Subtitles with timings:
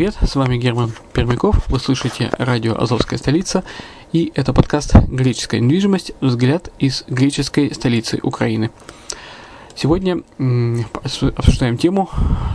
[0.00, 3.64] привет, с вами Герман Пермяков, вы слышите радио «Азовская столица»
[4.12, 6.12] и это подкаст «Греческая недвижимость.
[6.22, 8.70] Взгляд из греческой столицы Украины».
[9.74, 10.22] Сегодня
[11.36, 12.08] обсуждаем тему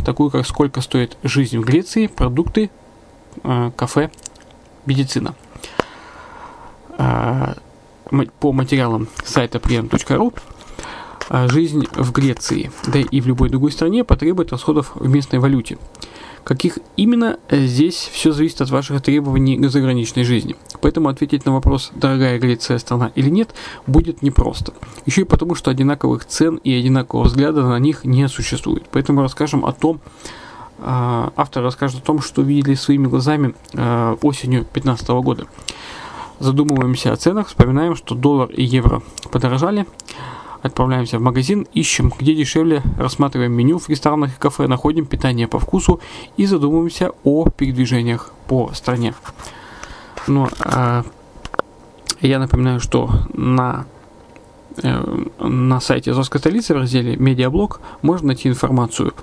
[0.03, 2.71] такую, как сколько стоит жизнь в Греции, продукты,
[3.43, 4.09] э, кафе,
[4.87, 5.35] медицина.
[6.97, 7.57] А,
[8.39, 10.33] по материалам сайта прием.ру
[11.29, 15.77] а, жизнь в Греции, да и в любой другой стране потребует расходов в местной валюте.
[16.45, 20.55] Каких именно, э, здесь все зависит от ваших требований к заграничной жизни.
[20.79, 23.55] Поэтому ответить на вопрос, дорогая Греция страна или нет,
[23.87, 24.71] будет непросто.
[25.07, 28.85] Еще и потому, что одинаковых цен и одинакового взгляда на них не существует.
[28.91, 29.99] Поэтому расскажем о том,
[30.77, 35.47] а, автор расскажет о том, что видели своими глазами а, осенью 2015 года.
[36.37, 39.01] Задумываемся о ценах, вспоминаем, что доллар и евро
[39.31, 39.87] подорожали,
[40.67, 45.59] отправляемся в магазин, ищем, где дешевле, рассматриваем меню в ресторанах и кафе, находим питание по
[45.59, 45.99] вкусу
[46.37, 49.13] и задумываемся о передвижениях по стране.
[50.27, 51.03] Но э,
[52.21, 53.85] я напоминаю, что на
[54.81, 59.13] э, на сайте Азовской столицы в разделе «Медиаблог» можно найти информацию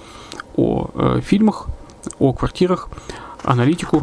[0.56, 1.68] о э, фильмах,
[2.18, 2.88] о квартирах,
[3.44, 4.02] аналитику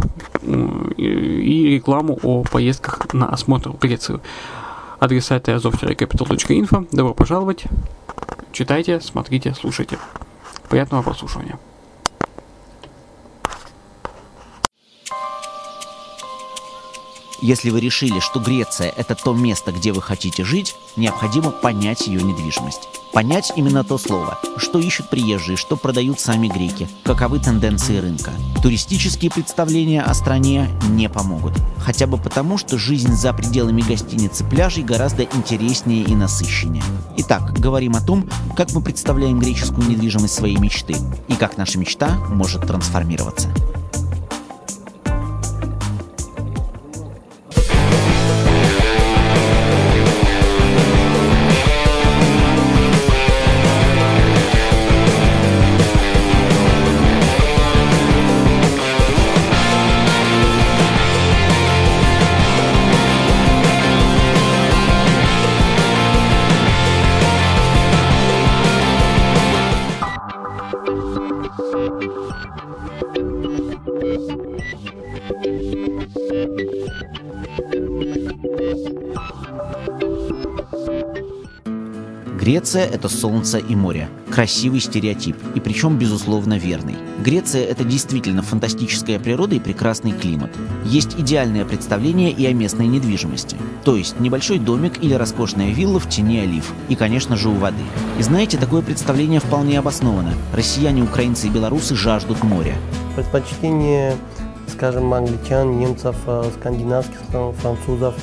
[0.97, 4.21] и рекламу о поездках на осмотр в Грецию.
[4.99, 6.87] Адрес сайта azov-capital.info.
[6.91, 7.63] Добро пожаловать.
[8.51, 9.97] Читайте, смотрите, слушайте.
[10.69, 11.57] Приятного прослушивания.
[17.41, 22.21] Если вы решили, что Греция– это то место, где вы хотите жить, необходимо понять ее
[22.21, 22.89] недвижимость.
[23.13, 28.31] Понять именно то слово, что ищут приезжие, что продают сами греки, каковы тенденции рынка.
[28.61, 31.53] Туристические представления о стране не помогут.
[31.77, 36.83] Хотя бы потому, что жизнь за пределами гостиниц и пляжей гораздо интереснее и насыщеннее.
[37.17, 40.95] Итак, говорим о том, как мы представляем греческую недвижимость своей мечты
[41.29, 43.49] и как наша мечта может трансформироваться.
[82.39, 84.07] Греция– это солнце и море.
[84.29, 86.95] Красивый стереотип, и причем, безусловно, верный.
[87.21, 90.49] Греция– это действительно фантастическая природа и прекрасный климат.
[90.85, 93.57] Есть идеальное представление и о местной недвижимости.
[93.83, 96.71] То есть небольшой домик или роскошная вилла в тени олив.
[96.87, 97.83] И, конечно же, у воды.
[98.17, 100.31] И знаете, такое представление вполне обосновано.
[100.53, 102.75] Россияне, украинцы и белорусы жаждут моря.
[103.17, 104.15] Предпочтение,
[104.67, 107.19] скажем, англичан, немцев, э, скандинавских
[107.61, 108.15] французов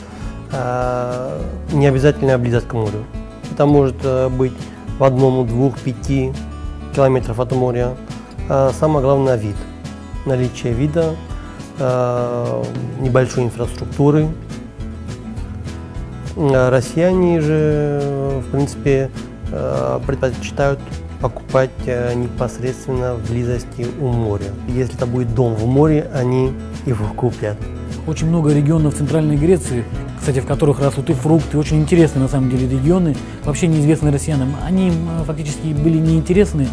[0.53, 1.43] э,
[1.75, 3.05] не обязательно близость к морю.
[3.56, 4.53] Это может э, быть
[4.99, 6.31] в одном, двух, пяти
[6.94, 7.94] километров от моря.
[8.50, 9.56] А самое главное вид.
[10.26, 11.17] Наличие вида,
[11.79, 12.64] э,
[13.00, 14.29] небольшой инфраструктуры.
[16.37, 19.11] А россияне же, в принципе,
[19.50, 20.79] э, предпочитают
[21.23, 21.70] покупать
[22.14, 24.52] непосредственно в близости у моря.
[24.69, 26.52] Если это будет дом в море, они
[26.85, 27.56] его купят.
[28.06, 29.85] Очень много регионов Центральной Греции,
[30.19, 34.55] кстати, в которых растут и фрукты, очень интересные на самом деле регионы, вообще неизвестны россиянам.
[34.64, 34.93] Они
[35.26, 36.69] фактически были неинтересны,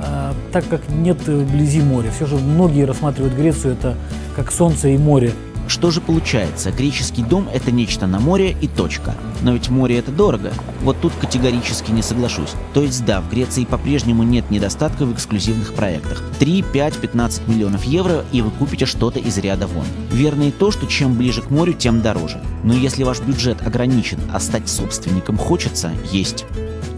[0.00, 2.10] а, так как нет вблизи моря.
[2.14, 3.96] Все же многие рассматривают Грецию это
[4.36, 5.32] как солнце и море.
[5.68, 6.70] Что же получается?
[6.70, 9.14] Греческий дом– это нечто на море и точка.
[9.42, 10.52] Но ведь море– это дорого.
[10.82, 12.52] Вот тут категорически не соглашусь.
[12.72, 16.22] То есть да, в Греции по-прежнему нет недостатка в эксклюзивных проектах.
[16.38, 19.86] 3, 5, 15 миллионов евро, и вы купите что-то из ряда вон.
[20.12, 22.40] Верно и то, что чем ближе к морю, тем дороже.
[22.62, 26.44] Но если ваш бюджет ограничен, а стать собственником хочется, есть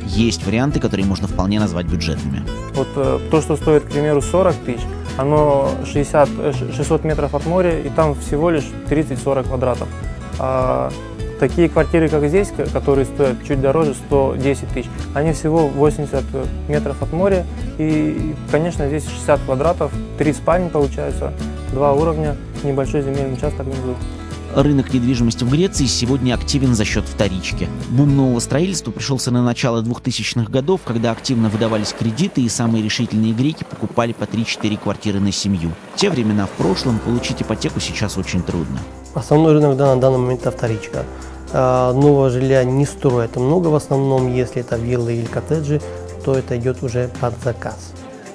[0.08, 2.42] есть варианты, которые можно вполне назвать бюджетными.
[2.74, 4.80] Вот э, то, что стоит, к примеру, 40 тысяч,
[5.18, 6.28] оно 60,
[6.74, 9.88] 600 э, метров от моря, и там всего лишь 30-40 квадратов.
[10.38, 10.90] А
[11.40, 16.24] такие квартиры, как здесь, которые стоят чуть дороже, 110 тысяч, они всего 80
[16.68, 17.44] метров от моря,
[17.78, 21.32] и, конечно, здесь 60 квадратов, 3 спальни получается,
[21.72, 23.94] 2 уровня, небольшой земельный участок внизу.
[24.54, 27.68] Рынок недвижимости в Греции сегодня активен за счет вторички.
[27.90, 33.34] Бум нового строительства пришелся на начало 2000-х годов, когда активно выдавались кредиты и самые решительные
[33.34, 35.72] греки покупали по 3-4 квартиры на семью.
[35.96, 38.78] те времена в прошлом, получить ипотеку сейчас очень трудно.
[39.14, 41.04] Основной рынок да, на данный момент это вторичка.
[41.52, 45.80] А, нового жилья не строят много, в основном, если это виллы или коттеджи,
[46.24, 47.92] то это идет уже под заказ.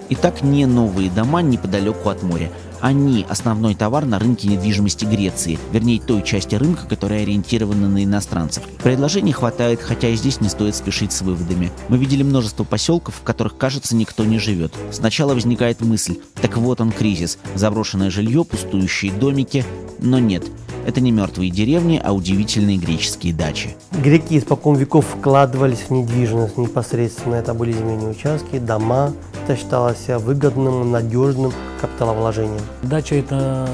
[0.10, 2.52] Итак, не новые дома неподалеку от моря,
[2.84, 8.66] Они– основной товар на рынке недвижимости Греции, вернее той части рынка, которая ориентирована на иностранцев.
[8.84, 11.72] Предложений хватает, хотя и здесь не стоит спешить с выводами.
[11.88, 14.74] Мы видели множество поселков, в которых, кажется, никто не живет.
[14.92, 19.64] Сначала возникает мысль, так вот он кризис, заброшенное жилье, пустующие домики,
[20.00, 20.44] но нет–
[20.86, 23.76] это не мертвые деревни, а удивительные греческие дачи.
[23.92, 27.36] Греки испокон веков вкладывались в недвижимость непосредственно.
[27.36, 29.14] Это были земельные участки, дома.
[29.44, 32.62] Это считалось выгодным, надежным капиталовложением.
[32.84, 33.70] Дача– это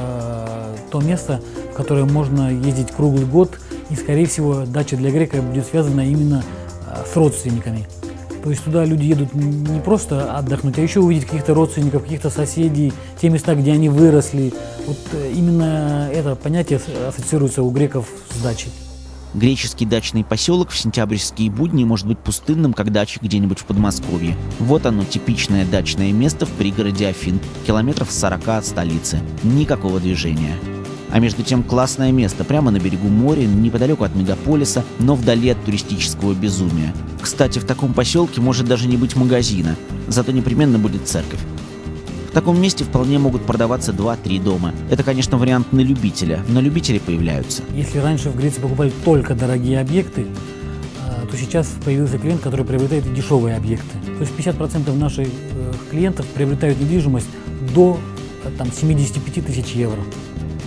[0.89, 3.59] то место, в которое можно ездить круглый год.
[3.89, 6.43] И, скорее всего, дача для грека будет связана именно
[6.87, 7.87] а, с родственниками.
[8.43, 12.93] То есть туда люди едут не просто отдохнуть, а еще увидеть каких-то родственников, каких-то соседей,
[13.21, 14.53] те места, где они выросли.
[14.87, 18.71] Вот э, именно это понятие ассоциируется у греков с дачей.
[19.33, 24.35] Греческий дачный поселок в сентябрьские будни может быть пустынным, как дача где-нибудь в Подмосковье.
[24.59, 29.19] Вот оно, типичное дачное место в пригороде Афин, километров 40 от столицы.
[29.43, 30.55] Никакого движения.
[31.11, 35.63] А между тем классное место, прямо на берегу моря, неподалеку от мегаполиса, но вдали от
[35.65, 36.93] туристического безумия.
[37.21, 39.75] Кстати, в таком поселке может даже не быть магазина,
[40.07, 41.39] зато непременно будет церковь.
[42.29, 44.71] В таком месте вполне могут продаваться 2-3 дома.
[44.91, 47.63] Это, конечно, вариант на любителя, но любители появляются.
[47.73, 50.27] Если раньше в Греции покупали только дорогие объекты,
[51.03, 53.97] а, то сейчас появился клиент, который приобретает дешевые объекты.
[54.05, 57.27] То есть 50% наших э, клиентов приобретают недвижимость
[57.73, 57.99] до
[58.43, 60.03] э, там, 75 тысяч евро.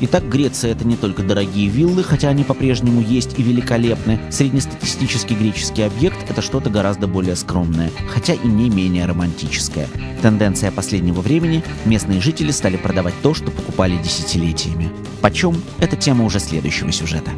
[0.05, 4.19] Итак, Греция– это не только дорогие виллы, хотя они по-прежнему есть и великолепны.
[4.33, 9.87] Среднестатистический греческий объект– это что-то гораздо более скромное, хотя и не менее романтическое.
[10.21, 14.91] Тенденция последнего времени– местные жители стали продавать то, что покупали десятилетиями.
[15.21, 17.31] Почем– это тема уже следующего сюжета.